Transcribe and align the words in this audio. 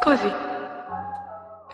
così. 0.00 0.32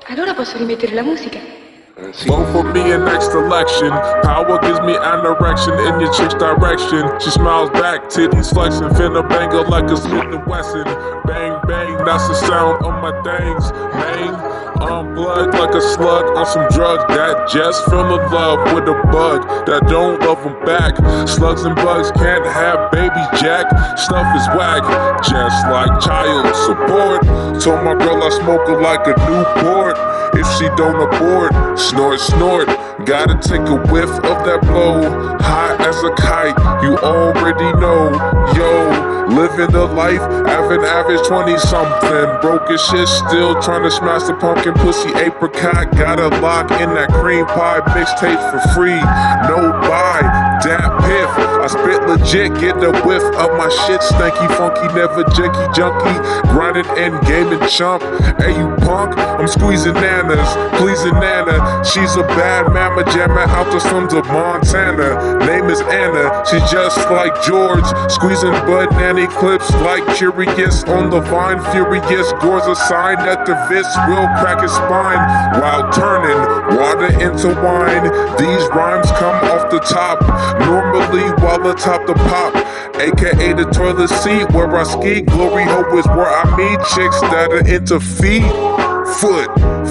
Allora 0.09 0.35
posso 0.35 0.59
rimettere 0.59 0.95
la 0.95 1.03
musica? 1.03 1.38
Eh. 1.38 2.13
Vote 2.27 2.51
for 2.51 2.65
me 2.65 2.92
in 2.92 3.04
next 3.04 3.33
election. 3.33 3.90
Power 4.22 4.59
gives 4.59 4.81
me 4.81 4.96
an 4.96 5.24
erection 5.24 5.78
in 5.78 6.01
your 6.01 6.13
chick's 6.13 6.35
direction. 6.35 7.09
She 7.21 7.31
smiles 7.31 7.71
back, 7.71 8.09
titties 8.09 8.51
flexing, 8.53 8.91
finna 8.96 9.22
bang 9.28 9.51
her 9.53 9.65
like 9.69 9.88
a 9.91 9.96
Smith 9.96 10.35
and 10.35 10.45
Wesson. 10.46 10.85
Bang 11.24 11.60
bang, 11.69 11.96
that's 12.04 12.27
the 12.27 12.35
sound 12.35 12.85
of 12.85 13.01
my 13.01 13.13
things, 13.22 13.71
man. 13.95 14.35
I'm 14.83 15.15
blood 15.15 15.54
like 15.54 15.74
a 15.74 15.81
slug 15.81 16.37
on 16.37 16.45
some 16.45 16.69
drugs 16.69 17.05
that 17.15 17.48
just 17.48 17.84
fell 17.87 18.19
in 18.19 18.30
love 18.33 18.74
with 18.74 18.88
a 18.88 19.01
bug 19.10 19.66
that 19.66 19.87
don't 19.88 20.20
love 20.20 20.42
them 20.42 20.59
back. 20.66 20.96
Slugs 21.29 21.62
and 21.62 21.76
bugs 21.76 22.10
can't 22.12 22.45
have 22.45 22.90
babies, 22.90 23.03
Jack. 23.44 23.68
Stuff 23.98 24.24
is 24.36 24.48
whack, 24.56 24.80
just 25.20 25.68
like 25.68 26.00
child 26.00 26.48
support. 26.64 27.20
Told 27.60 27.84
my 27.84 27.92
girl 27.92 28.22
I 28.22 28.30
smoke 28.40 28.66
her 28.68 28.80
like 28.80 29.04
a 29.04 29.12
Newport. 29.28 29.98
If 30.32 30.48
she 30.56 30.64
don't 30.80 30.96
abort, 30.96 31.52
snort, 31.78 32.20
snort. 32.20 32.68
Gotta 33.04 33.36
take 33.36 33.68
a 33.68 33.76
whiff 33.92 34.08
of 34.08 34.38
that 34.48 34.62
blow. 34.62 35.36
High 35.44 35.76
as 35.84 36.02
a 36.04 36.14
kite, 36.16 36.56
you 36.82 36.96
already 37.04 37.68
know. 37.76 38.16
Yo, 38.56 39.28
living 39.28 39.70
the 39.76 39.84
life, 39.92 40.24
having 40.48 40.80
average 40.80 41.20
20 41.28 41.58
something. 41.58 42.40
Broke 42.40 42.70
as 42.70 42.80
shit, 42.80 43.06
still 43.06 43.60
trying 43.60 43.82
to 43.84 43.90
smash 43.90 44.24
the 44.24 44.34
pumpkin 44.40 44.72
pussy 44.74 45.12
apricot. 45.20 45.92
Got 45.92 46.18
a 46.18 46.28
lock 46.40 46.70
in 46.80 46.95
that 46.95 47.12
cream 47.12 47.45
pie 47.45 47.84
mixtape 47.92 48.40
for 48.50 48.60
free. 48.72 49.00
No 49.52 49.70
buy, 49.84 50.23
legit, 52.35 52.60
get 52.60 52.77
a 52.82 52.90
whiff 53.07 53.23
of 53.23 53.57
my 53.57 53.68
shit. 53.87 54.01
Stanky, 54.01 54.46
funky, 54.57 54.87
never 54.95 55.24
janky, 55.24 55.74
junkie. 55.74 56.49
Grinding 56.49 56.87
and 56.99 57.26
gaming 57.26 57.66
chump. 57.68 58.02
Hey, 58.38 58.57
you 58.57 58.74
punk, 58.79 59.15
I'm 59.45 59.50
squeezing 59.50 59.92
nanas, 59.92 60.78
pleasing 60.78 61.12
Nana. 61.20 61.84
She's 61.84 62.16
a 62.16 62.23
bad 62.23 62.73
mama, 62.73 63.04
jamming 63.12 63.37
out 63.52 63.70
the 63.70 63.78
slums 63.78 64.14
of 64.14 64.25
Montana. 64.28 65.36
Name 65.45 65.69
is 65.69 65.83
Anna, 65.83 66.42
she's 66.48 66.64
just 66.73 66.97
like 67.11 67.36
George. 67.45 67.84
Squeezing 68.09 68.56
bud 68.64 68.91
nanny 68.92 69.27
clips 69.27 69.70
like 69.84 70.01
curious 70.17 70.83
on 70.84 71.11
the 71.11 71.20
vine. 71.20 71.61
Furious 71.77 72.33
gores 72.41 72.64
a 72.64 72.75
sign 72.89 73.20
that 73.28 73.45
the 73.45 73.53
vis 73.69 73.84
will 74.09 74.25
crack 74.41 74.62
his 74.62 74.73
spine 74.73 75.20
while 75.61 75.92
turning 75.92 76.41
water 76.81 77.12
into 77.20 77.53
wine. 77.61 78.08
These 78.41 78.64
rhymes 78.73 79.12
come 79.20 79.36
off 79.53 79.69
the 79.69 79.81
top, 79.81 80.25
normally 80.64 81.29
while 81.45 81.69
atop 81.69 82.06
the 82.06 82.14
pop. 82.33 82.55
AKA 82.97 83.53
the 83.53 83.69
toilet 83.77 84.08
seat 84.08 84.51
where 84.53 84.75
I 84.75 84.84
ski. 84.84 85.20
Glory 85.20 85.64
hope 85.64 85.92
is 85.92 86.06
where 86.17 86.33
I 86.33 86.56
meet 86.56 86.79
chicks 86.97 87.20
that 87.29 87.53
are 87.53 87.69
into 87.69 88.01
feet 88.01 88.73
foot. 89.20 89.48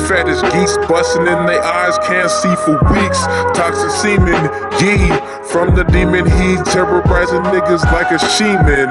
Fetish 0.07 0.41
geese 0.53 0.77
busting 0.87 1.27
in 1.27 1.45
their 1.45 1.63
eyes, 1.63 1.97
can't 1.99 2.29
see 2.29 2.55
for 2.65 2.77
weeks. 2.91 3.25
Toxic 3.55 3.91
semen, 3.91 4.43
yee. 4.79 5.09
From 5.49 5.75
the 5.75 5.83
demon, 5.91 6.25
he 6.25 6.57
terrorizing 6.71 7.43
niggas 7.53 7.83
like 7.91 8.11
a 8.11 8.19
sheman. 8.19 8.89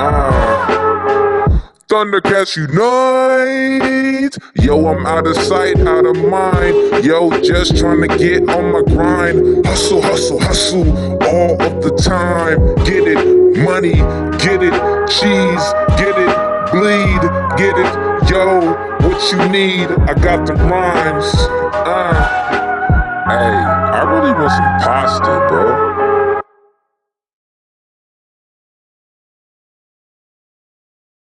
Uh, 0.00 0.68
Thundercats 1.88 2.56
unite! 2.56 4.36
Yo, 4.54 4.86
I'm 4.88 5.06
out 5.06 5.26
of 5.26 5.36
sight, 5.36 5.78
out 5.80 6.04
of 6.04 6.16
mind. 6.16 7.04
Yo, 7.04 7.30
just 7.40 7.76
trying 7.76 8.06
to 8.06 8.08
get 8.18 8.48
on 8.48 8.72
my 8.72 8.82
grind. 8.82 9.64
Hustle, 9.66 10.02
hustle, 10.02 10.38
hustle 10.40 10.90
all 11.22 11.62
of 11.62 11.82
the 11.82 11.96
time. 11.96 12.74
Get 12.84 13.08
it, 13.08 13.64
money, 13.64 13.94
get 14.38 14.62
it, 14.62 14.74
cheese, 15.08 15.64
get 15.96 16.14
it, 16.18 16.72
bleed, 16.72 17.22
get 17.56 17.78
it. 17.78 18.07
Yo, 18.38 18.60
what 19.00 19.32
you 19.32 19.48
need? 19.48 19.88
I 20.08 20.14
got 20.14 20.46
the 20.46 20.54
rhymes. 20.54 21.34
Uh, 21.74 22.37